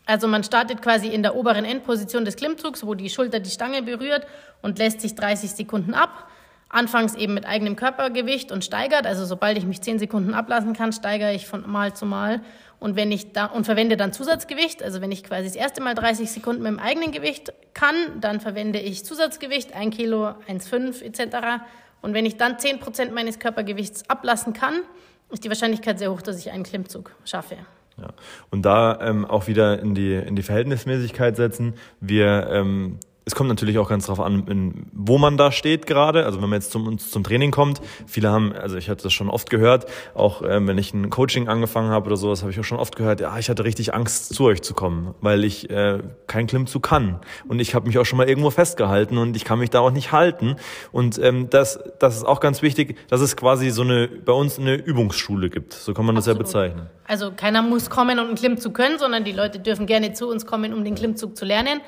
Also 0.07 0.29
man 0.29 0.45
startet 0.45 0.83
quasi 0.83 1.09
in 1.09 1.23
der 1.23 1.35
oberen 1.35 1.65
Endposition 1.65 2.25
des 2.25 2.37
Klimmzugs, 2.37 2.87
wo 2.87 2.95
die 2.95 3.11
Schulter 3.11 3.41
die 3.41 3.51
Stange 3.51 3.83
berührt 3.83 4.27
und 4.63 4.79
lässt 4.79 5.01
sich 5.01 5.15
30 5.17 5.51
Sekunden 5.51 5.95
ab. 5.95 6.29
Anfangs 6.69 7.17
eben 7.17 7.35
mit 7.35 7.45
eigenem 7.45 7.75
Körpergewicht 7.75 8.53
und 8.53 8.65
steigert. 8.65 9.05
Also 9.05 9.25
sobald 9.25 9.59
ich 9.59 9.67
mich 9.67 9.81
10 9.81 9.99
Sekunden 9.99 10.35
ablassen 10.35 10.75
kann, 10.75 10.93
steigere 10.93 11.35
ich 11.35 11.49
von 11.49 11.69
Mal 11.69 11.95
zu 11.95 12.07
Mal 12.07 12.41
und 12.81 12.97
wenn 12.97 13.13
ich 13.13 13.33
da 13.33 13.45
und 13.45 13.67
verwende 13.67 13.99
dann 13.99 14.13
Zusatzgewicht, 14.13 14.83
also 14.83 15.03
wenn 15.03 15.13
ich 15.13 15.23
quasi 15.23 15.45
das 15.45 15.55
erste 15.55 15.83
Mal 15.83 15.95
30 15.95 16.31
Sekunden 16.31 16.63
mit 16.63 16.73
dem 16.73 16.79
eigenen 16.79 17.13
Gewicht 17.13 17.53
kann, 17.75 17.95
dann 18.21 18.41
verwende 18.41 18.81
ich 18.81 19.05
Zusatzgewicht, 19.05 19.75
1 19.75 19.95
Kilo, 19.95 20.29
1,5 20.49 21.03
etc. 21.03 21.63
Und 22.01 22.15
wenn 22.15 22.25
ich 22.25 22.39
dann 22.39 22.59
10 22.59 22.81
Prozent 22.81 23.15
meines 23.15 23.39
Körpergewichts 23.39 24.09
ablassen 24.09 24.55
kann, 24.55 24.81
ist 25.29 25.45
die 25.45 25.49
Wahrscheinlichkeit 25.51 25.99
sehr 25.99 26.11
hoch, 26.11 26.23
dass 26.23 26.39
ich 26.39 26.51
einen 26.51 26.65
Klimmzug 26.65 27.15
schaffe. 27.25 27.57
Ja. 27.99 28.09
Und 28.51 28.63
da 28.63 28.99
ähm, 29.03 29.27
auch 29.27 29.47
wieder 29.47 29.79
in 29.79 29.95
die, 29.95 30.15
in 30.15 30.35
die 30.35 30.43
Verhältnismäßigkeit 30.43 31.37
setzen. 31.37 31.75
Wir 32.01 32.49
ähm, 32.51 32.99
es 33.25 33.35
kommt 33.35 33.49
natürlich 33.49 33.79
auch 33.79 33.89
ganz 33.89 34.07
drauf 34.07 34.21
an, 34.21 34.47
in, 34.49 34.87
wo 34.93 35.19
man 35.19 35.37
da 35.37 35.53
steht 35.53 35.87
gerade. 35.87 36.25
Also 36.25 36.41
wenn 36.41 36.49
man 36.49 36.59
jetzt 36.59 36.73
zum, 36.73 36.99
zum 36.99 37.23
Training 37.23 37.51
kommt, 37.51 37.81
viele 38.07 38.31
haben, 38.31 38.53
also 38.53 38.77
ich 38.77 38.89
hatte 38.89 39.03
das 39.03 39.13
schon 39.13 39.29
oft 39.29 39.51
gehört, 39.51 39.87
auch 40.15 40.43
ähm, 40.43 40.67
wenn 40.67 40.79
ich 40.79 40.95
ein 40.95 41.11
Coaching 41.11 41.49
angefangen 41.49 41.91
habe 41.91 42.07
oder 42.07 42.17
sowas, 42.17 42.43
habe 42.43 42.51
ich 42.51 42.59
auch 42.59 42.65
schon 42.65 42.79
oft 42.79 42.97
gehört, 42.97 43.21
ja, 43.21 43.39
ich 43.39 43.51
hatte 43.51 43.65
richtig 43.65 43.95
Angst, 43.95 44.35
zu 44.35 44.45
euch 44.45 44.63
zu 44.63 44.75
kommen, 44.75 45.15
weil 45.21 45.45
ich 45.45 45.69
äh, 45.71 46.01
kein 46.27 46.47
Klimmzug 46.47 46.83
kann. 46.83 47.21
Und 47.47 47.61
ich 47.61 47.75
habe 47.75 47.87
mich 47.87 47.99
auch 47.99 48.05
schon 48.05 48.17
mal 48.17 48.29
irgendwo 48.29 48.51
festgehalten 48.51 49.19
und 49.19 49.37
ich 49.37 49.45
kann 49.45 49.59
mich 49.59 49.71
da 49.71 49.81
auch 49.81 49.93
nicht 49.93 50.13
halten. 50.13 50.57
Und 50.91 51.19
ähm, 51.19 51.51
das, 51.51 51.79
das 51.99 52.17
ist 52.17 52.25
auch 52.25 52.41
ganz 52.41 52.63
wichtig, 52.63 52.97
dass 53.09 53.21
es 53.21 53.37
quasi 53.37 53.71
so 53.71 53.83
eine, 53.83 54.09
bei 54.09 54.33
uns 54.33 54.59
eine 54.59 54.75
Übungsschule 54.75 55.51
gibt. 55.51 55.75
So 55.75 55.95
kann 55.95 56.07
man 56.07 56.15
das 56.15 56.27
Absolut. 56.27 56.39
ja 56.39 56.43
bezeichnen. 56.45 56.91
Also 57.07 57.33
keiner 57.35 57.63
muss 57.63 57.91
kommen, 57.91 58.19
um 58.21 58.27
einen 58.29 58.35
Klimmzug 58.37 58.73
können, 58.73 58.99
sondern 58.99 59.25
die 59.25 59.33
Leute 59.33 59.59
dürfen 59.59 59.87
gerne 59.87 60.13
zu 60.13 60.29
uns 60.29 60.47
kommen, 60.47 60.73
um 60.73 60.85
den 60.85 60.95
Klimmzug 60.95 61.37
zu 61.37 61.45
lernen. 61.45 61.81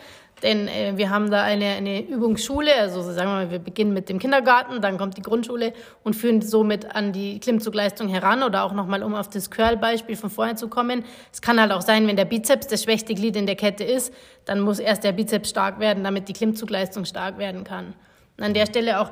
Denn 0.43 0.67
äh, 0.67 0.93
wir 0.97 1.11
haben 1.11 1.31
da 1.31 1.43
eine, 1.43 1.67
eine 1.67 2.03
Übungsschule, 2.03 2.75
also 2.75 3.03
sagen 3.03 3.29
wir 3.29 3.35
mal, 3.35 3.51
wir 3.51 3.59
beginnen 3.61 3.93
mit 3.93 4.09
dem 4.09 4.19
Kindergarten, 4.19 4.81
dann 4.81 4.99
kommt 4.99 5.17
die 5.17 5.23
Grundschule 5.23 5.73
und 6.03 6.15
führen 6.15 6.43
somit 6.43 6.95
an 6.95 7.13
die 7.13 7.39
Klimmzugleistung 7.39 8.09
heran 8.09 8.43
oder 8.43 8.65
auch 8.65 8.73
nochmal, 8.73 9.03
um 9.03 9.15
auf 9.15 9.29
das 9.29 9.51
Curl-Beispiel 9.51 10.17
von 10.17 10.31
vorher 10.31 10.57
zu 10.57 10.69
kommen. 10.69 11.05
Es 11.33 11.43
kann 11.43 11.61
halt 11.61 11.71
auch 11.71 11.83
sein, 11.83 12.07
wenn 12.09 12.17
der 12.17 12.25
Bizeps 12.25 12.67
das 12.67 12.83
schwächste 12.83 13.15
Glied 13.15 13.37
in 13.37 13.47
der 13.47 13.57
Kette 13.57 13.85
ist, 13.85 14.13
dann 14.45 14.61
muss 14.61 14.81
erst 14.81 15.05
der 15.05 15.13
Bizeps 15.13 15.51
stark 15.51 15.79
werden, 15.79 16.03
damit 16.03 16.29
die 16.29 16.33
Klimmzugleistung 16.33 17.05
stark 17.05 17.39
werden 17.39 17.63
kann. 17.63 17.95
Und 18.37 18.45
an 18.45 18.55
der 18.55 18.67
Stelle 18.67 19.01
auch 19.01 19.11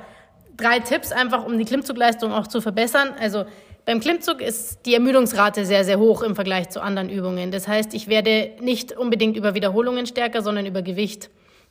drei 0.56 0.80
Tipps 0.80 1.12
einfach, 1.12 1.46
um 1.46 1.58
die 1.58 1.64
Klimmzugleistung 1.64 2.32
auch 2.32 2.46
zu 2.46 2.60
verbessern. 2.60 3.10
Also 3.20 3.44
beim 3.90 3.98
Klimmzug 3.98 4.40
ist 4.40 4.86
die 4.86 4.94
Ermüdungsrate 4.94 5.66
sehr, 5.66 5.84
sehr 5.84 5.98
hoch 5.98 6.22
im 6.22 6.36
Vergleich 6.36 6.68
zu 6.68 6.80
anderen 6.80 7.10
Übungen. 7.10 7.50
Das 7.50 7.66
heißt, 7.66 7.92
ich 7.92 8.06
werde 8.06 8.52
nicht 8.60 8.92
unbedingt 8.92 9.36
über 9.36 9.56
Wiederholungen 9.56 10.06
stärker, 10.06 10.42
sondern 10.42 10.64
über 10.64 10.80
Gewicht. 10.80 11.28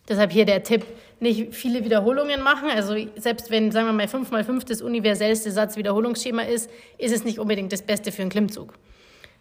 Deshalb 0.09 0.33
hier 0.33 0.43
der 0.43 0.63
Tipp, 0.63 0.85
nicht 1.21 1.55
viele 1.55 1.85
Wiederholungen 1.85 2.41
machen. 2.41 2.69
Also 2.75 2.97
selbst 3.15 3.51
wenn, 3.51 3.71
sagen 3.71 3.87
wir 3.87 3.93
mal, 3.93 4.09
5 4.09 4.31
mal 4.31 4.43
5 4.43 4.65
das 4.65 4.81
universellste 4.81 5.49
Satz-Wiederholungsschema 5.49 6.41
ist, 6.41 6.69
ist 6.97 7.13
es 7.13 7.23
nicht 7.23 7.39
unbedingt 7.39 7.71
das 7.71 7.83
Beste 7.83 8.11
für 8.11 8.21
einen 8.23 8.31
Klimmzug, 8.31 8.73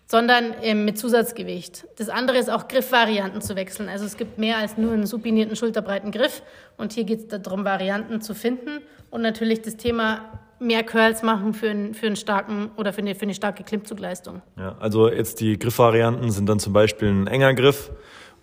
sondern 0.07 0.55
ähm, 0.63 0.85
mit 0.85 0.99
Zusatzgewicht. 0.99 1.85
Das 1.97 2.09
andere 2.09 2.39
ist 2.39 2.49
auch 2.49 2.69
Griffvarianten 2.69 3.41
zu 3.41 3.57
wechseln. 3.57 3.89
Also 3.89 4.05
es 4.05 4.17
gibt 4.17 4.39
mehr 4.39 4.57
als 4.57 4.79
nur 4.79 4.93
einen 4.93 5.05
supinierten 5.05 5.57
schulterbreiten 5.57 6.13
Griff 6.13 6.45
und 6.77 6.93
hier 6.93 7.03
geht 7.03 7.33
es 7.33 7.43
darum, 7.43 7.65
Varianten 7.65 8.21
zu 8.21 8.37
finden 8.37 8.83
und 9.11 9.23
natürlich 9.23 9.63
das 9.63 9.77
Thema 9.77 10.39
mehr 10.61 10.83
Curls 10.83 11.23
machen 11.23 11.55
für 11.55 11.71
einen, 11.71 11.95
für 11.95 12.07
einen 12.07 12.17
starken 12.17 12.71
oder 12.77 12.93
für 12.93 13.01
eine, 13.01 13.15
für 13.15 13.23
eine 13.23 13.35
starke 13.35 13.63
Klimmzugleistung. 13.63 14.43
Ja, 14.57 14.77
also 14.81 15.11
jetzt 15.11 15.41
die 15.41 15.59
Griffvarianten 15.59 16.31
sind 16.31 16.49
dann 16.49 16.59
zum 16.59 16.73
Beispiel 16.73 17.09
ein 17.09 17.27
enger 17.27 17.55
Griff 17.55 17.91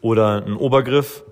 oder 0.01 0.43
ein 0.45 0.55
Obergriff 0.55 1.23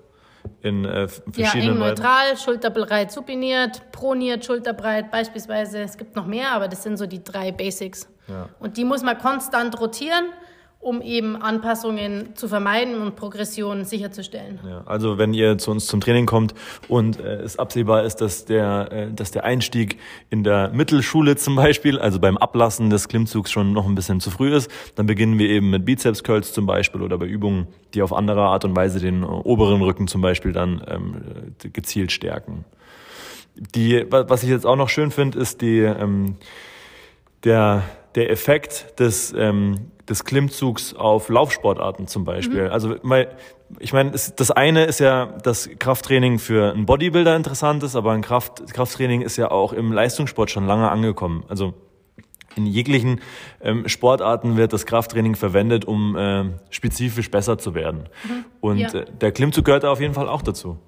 in 0.60 0.84
äh, 0.84 1.08
verschiedenen 1.08 1.64
Ja, 1.64 1.72
eng 1.72 1.78
neutral, 1.78 2.36
schulterbreit 2.36 3.10
supiniert, 3.10 3.90
proniert, 3.92 4.44
schulterbreit 4.44 5.10
beispielsweise. 5.10 5.80
Es 5.80 5.96
gibt 5.96 6.16
noch 6.16 6.26
mehr, 6.26 6.52
aber 6.52 6.68
das 6.68 6.82
sind 6.82 6.98
so 6.98 7.06
die 7.06 7.22
drei 7.22 7.52
Basics. 7.52 8.08
Ja. 8.28 8.48
Und 8.58 8.76
die 8.76 8.84
muss 8.84 9.02
man 9.02 9.18
konstant 9.18 9.80
rotieren 9.80 10.26
um 10.84 11.00
eben 11.00 11.34
Anpassungen 11.36 12.36
zu 12.36 12.46
vermeiden 12.46 13.00
und 13.00 13.16
Progressionen 13.16 13.86
sicherzustellen. 13.86 14.60
Ja, 14.68 14.82
also 14.84 15.16
wenn 15.16 15.32
ihr 15.32 15.56
zu 15.56 15.70
uns 15.70 15.86
zum 15.86 16.00
Training 16.00 16.26
kommt 16.26 16.52
und 16.88 17.18
äh, 17.18 17.36
es 17.36 17.58
absehbar 17.58 18.04
ist, 18.04 18.16
dass 18.16 18.44
der, 18.44 18.92
äh, 18.92 19.10
dass 19.10 19.30
der 19.30 19.44
Einstieg 19.44 19.98
in 20.28 20.44
der 20.44 20.68
Mittelschule 20.74 21.36
zum 21.36 21.56
Beispiel, 21.56 21.98
also 21.98 22.20
beim 22.20 22.36
Ablassen 22.36 22.90
des 22.90 23.08
Klimmzugs 23.08 23.50
schon 23.50 23.72
noch 23.72 23.86
ein 23.86 23.94
bisschen 23.94 24.20
zu 24.20 24.30
früh 24.30 24.54
ist, 24.54 24.70
dann 24.94 25.06
beginnen 25.06 25.38
wir 25.38 25.48
eben 25.48 25.70
mit 25.70 25.86
Bizeps 25.86 26.22
Curls 26.22 26.52
zum 26.52 26.66
Beispiel 26.66 27.00
oder 27.00 27.16
bei 27.16 27.26
Übungen, 27.26 27.66
die 27.94 28.02
auf 28.02 28.12
andere 28.12 28.42
Art 28.42 28.66
und 28.66 28.76
Weise 28.76 29.00
den 29.00 29.22
äh, 29.22 29.26
oberen 29.26 29.80
Rücken 29.80 30.06
zum 30.06 30.20
Beispiel 30.20 30.52
dann 30.52 30.84
ähm, 30.86 31.14
gezielt 31.72 32.12
stärken. 32.12 32.66
Die, 33.56 34.04
was 34.10 34.42
ich 34.42 34.50
jetzt 34.50 34.66
auch 34.66 34.76
noch 34.76 34.90
schön 34.90 35.10
finde, 35.10 35.38
ist 35.38 35.62
die 35.62 35.78
ähm, 35.78 36.36
der 37.44 37.84
der 38.14 38.30
Effekt 38.30 38.98
des 39.00 39.34
ähm, 39.36 39.90
des 40.08 40.24
Klimmzugs 40.24 40.94
auf 40.94 41.28
Laufsportarten 41.28 42.06
zum 42.06 42.24
Beispiel. 42.24 42.66
Mhm. 42.66 42.72
Also 42.72 42.94
ich 43.78 43.92
meine, 43.92 44.10
das 44.10 44.50
eine 44.50 44.84
ist 44.84 45.00
ja, 45.00 45.26
dass 45.42 45.68
Krafttraining 45.78 46.38
für 46.38 46.72
einen 46.72 46.86
Bodybuilder 46.86 47.34
interessant 47.34 47.82
ist, 47.82 47.96
aber 47.96 48.12
ein 48.12 48.22
Kraft, 48.22 48.72
Krafttraining 48.72 49.22
ist 49.22 49.36
ja 49.36 49.50
auch 49.50 49.72
im 49.72 49.92
Leistungssport 49.92 50.50
schon 50.50 50.66
lange 50.66 50.90
angekommen. 50.90 51.44
Also 51.48 51.74
in 52.56 52.66
jeglichen 52.66 53.20
ähm, 53.62 53.88
Sportarten 53.88 54.56
wird 54.56 54.72
das 54.72 54.86
Krafttraining 54.86 55.34
verwendet, 55.34 55.86
um 55.86 56.16
äh, 56.16 56.44
spezifisch 56.70 57.30
besser 57.30 57.58
zu 57.58 57.74
werden. 57.74 58.08
Mhm. 58.24 58.44
Und 58.60 58.78
ja. 58.78 58.92
äh, 58.92 59.06
der 59.20 59.32
Klimmzug 59.32 59.64
gehört 59.64 59.84
da 59.84 59.90
auf 59.90 60.00
jeden 60.00 60.14
Fall 60.14 60.28
auch 60.28 60.42
dazu. 60.42 60.78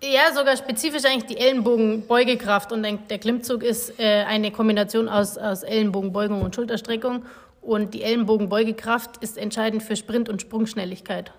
Ja, 0.00 0.32
sogar 0.32 0.56
spezifisch 0.56 1.04
eigentlich 1.04 1.26
die 1.26 1.38
Ellenbogenbeugekraft. 1.38 2.72
Und 2.72 2.82
der 2.82 3.18
Klimmzug 3.18 3.64
ist 3.64 3.98
äh, 3.98 4.24
eine 4.24 4.52
Kombination 4.52 5.08
aus, 5.08 5.36
aus 5.36 5.64
Ellenbogenbeugung 5.64 6.42
und 6.42 6.54
Schulterstreckung. 6.54 7.24
Und 7.60 7.94
die 7.94 8.02
Ellenbogenbeugekraft 8.02 9.16
ist 9.18 9.36
entscheidend 9.36 9.82
für 9.82 9.96
Sprint- 9.96 10.28
und 10.28 10.40
Sprungschnelligkeit. 10.40 11.32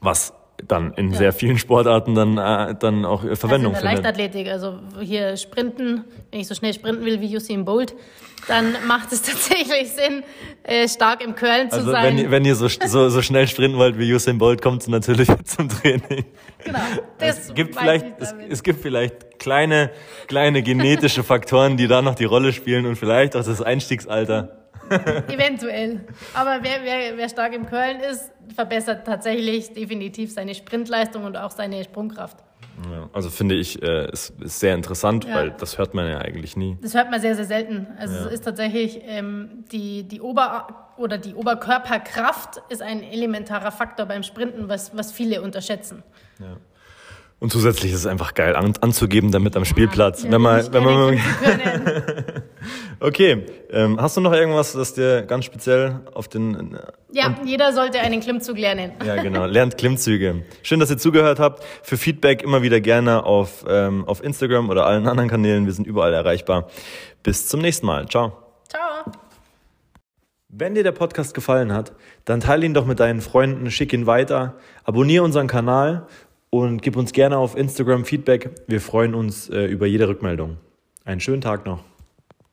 Was 0.00 0.32
dann 0.66 0.92
in 0.94 1.12
ja. 1.12 1.18
sehr 1.18 1.32
vielen 1.32 1.58
Sportarten 1.58 2.14
dann, 2.14 2.38
äh, 2.38 2.74
dann 2.78 3.04
auch 3.04 3.20
Verwendung 3.20 3.74
also 3.74 3.86
in 3.86 3.94
der 3.94 4.02
findet. 4.02 4.04
Leichtathletik, 4.04 4.48
also 4.48 4.78
hier 5.00 5.36
Sprinten, 5.36 6.04
wenn 6.30 6.40
ich 6.40 6.46
so 6.46 6.54
schnell 6.54 6.72
sprinten 6.72 7.04
will 7.04 7.20
wie 7.20 7.36
Usain 7.36 7.64
Bolt, 7.64 7.94
dann 8.46 8.76
macht 8.86 9.12
es 9.12 9.22
tatsächlich 9.22 9.90
Sinn, 9.90 10.22
äh, 10.62 10.88
stark 10.88 11.22
im 11.22 11.34
Curlen 11.34 11.70
zu 11.70 11.78
also 11.78 11.90
sein. 11.90 12.16
Wenn, 12.16 12.30
wenn 12.30 12.44
ihr 12.44 12.54
so, 12.54 12.68
so, 12.68 13.08
so 13.08 13.22
schnell 13.22 13.48
sprinten 13.48 13.78
wollt 13.78 13.98
wie 13.98 14.12
Usain 14.12 14.38
Bolt, 14.38 14.62
kommt 14.62 14.86
natürlich 14.88 15.28
zum 15.44 15.68
Training. 15.68 16.24
Genau. 16.64 16.78
Das 17.18 17.48
es 17.48 17.54
gibt 17.54 17.76
vielleicht, 17.76 18.06
es, 18.18 18.34
es 18.48 18.62
gibt 18.62 18.80
vielleicht 18.80 19.38
kleine, 19.38 19.90
kleine 20.28 20.62
genetische 20.62 21.22
Faktoren, 21.22 21.76
die 21.76 21.88
da 21.88 22.00
noch 22.00 22.14
die 22.14 22.24
Rolle 22.24 22.52
spielen 22.52 22.86
und 22.86 22.96
vielleicht 22.96 23.36
auch 23.36 23.44
das 23.44 23.60
Einstiegsalter. 23.60 24.63
Eventuell. 25.28 26.00
Aber 26.34 26.58
wer, 26.62 26.82
wer, 26.82 27.16
wer 27.16 27.28
stark 27.28 27.54
im 27.54 27.66
Curlen 27.66 28.00
ist, 28.00 28.30
verbessert 28.54 29.06
tatsächlich 29.06 29.72
definitiv 29.72 30.32
seine 30.32 30.54
Sprintleistung 30.54 31.24
und 31.24 31.36
auch 31.36 31.50
seine 31.50 31.82
Sprungkraft. 31.84 32.38
Ja, 32.90 33.08
also 33.12 33.30
finde 33.30 33.54
ich, 33.54 33.80
äh, 33.82 34.10
ist, 34.10 34.34
ist 34.40 34.58
sehr 34.58 34.74
interessant, 34.74 35.24
ja. 35.24 35.34
weil 35.34 35.50
das 35.52 35.78
hört 35.78 35.94
man 35.94 36.08
ja 36.08 36.18
eigentlich 36.18 36.56
nie. 36.56 36.76
Das 36.82 36.94
hört 36.94 37.10
man 37.10 37.20
sehr, 37.20 37.36
sehr 37.36 37.44
selten. 37.44 37.86
Also 37.98 38.14
ja. 38.14 38.26
es 38.26 38.32
ist 38.32 38.44
tatsächlich 38.44 39.00
ähm, 39.06 39.64
die, 39.70 40.02
die 40.02 40.20
Ober- 40.20 40.90
oder 40.96 41.18
die 41.18 41.34
Oberkörperkraft 41.34 42.62
ist 42.68 42.82
ein 42.82 43.02
elementarer 43.02 43.70
Faktor 43.70 44.06
beim 44.06 44.22
Sprinten, 44.22 44.68
was, 44.68 44.96
was 44.96 45.12
viele 45.12 45.42
unterschätzen. 45.42 46.02
Ja. 46.40 46.56
Und 47.40 47.52
zusätzlich 47.52 47.92
ist 47.92 47.98
es 47.98 48.06
einfach 48.06 48.34
geil 48.34 48.56
an, 48.56 48.72
anzugeben 48.80 49.30
damit 49.30 49.56
am 49.56 49.64
Spielplatz. 49.64 50.22
Ja, 50.22 50.30
wenn 50.30 50.40
man, 50.40 50.72
wenn 50.72 50.82
man 50.82 51.18
okay, 53.04 53.44
ähm, 53.70 54.00
hast 54.00 54.16
du 54.16 54.20
noch 54.20 54.32
irgendwas, 54.32 54.72
das 54.72 54.94
dir 54.94 55.22
ganz 55.22 55.44
speziell 55.44 56.00
auf 56.14 56.28
den... 56.28 56.74
Äh, 56.74 56.78
ja, 57.12 57.34
jeder 57.44 57.72
sollte 57.72 58.00
einen 58.00 58.20
Klimmzug 58.20 58.58
lernen. 58.58 58.92
ja, 59.04 59.16
genau, 59.22 59.46
lernt 59.46 59.78
Klimmzüge. 59.78 60.42
Schön, 60.62 60.80
dass 60.80 60.90
ihr 60.90 60.98
zugehört 60.98 61.38
habt. 61.38 61.64
Für 61.82 61.96
Feedback 61.96 62.42
immer 62.42 62.62
wieder 62.62 62.80
gerne 62.80 63.24
auf, 63.24 63.64
ähm, 63.68 64.04
auf 64.06 64.24
Instagram 64.24 64.70
oder 64.70 64.86
allen 64.86 65.06
anderen 65.06 65.28
Kanälen. 65.28 65.66
Wir 65.66 65.72
sind 65.72 65.86
überall 65.86 66.14
erreichbar. 66.14 66.68
Bis 67.22 67.48
zum 67.48 67.60
nächsten 67.60 67.86
Mal. 67.86 68.08
Ciao. 68.08 68.32
Ciao. 68.68 69.12
Wenn 70.48 70.74
dir 70.74 70.82
der 70.82 70.92
Podcast 70.92 71.34
gefallen 71.34 71.72
hat, 71.72 71.92
dann 72.24 72.40
teile 72.40 72.64
ihn 72.64 72.74
doch 72.74 72.86
mit 72.86 73.00
deinen 73.00 73.20
Freunden, 73.20 73.70
schick 73.70 73.92
ihn 73.92 74.06
weiter, 74.06 74.54
abonniere 74.84 75.24
unseren 75.24 75.48
Kanal 75.48 76.06
und 76.50 76.80
gib 76.80 76.96
uns 76.96 77.12
gerne 77.12 77.38
auf 77.38 77.56
Instagram 77.56 78.04
Feedback. 78.04 78.50
Wir 78.66 78.80
freuen 78.80 79.14
uns 79.14 79.50
äh, 79.50 79.64
über 79.64 79.86
jede 79.86 80.08
Rückmeldung. 80.08 80.58
Einen 81.04 81.20
schönen 81.20 81.40
Tag 81.40 81.66
noch. 81.66 81.93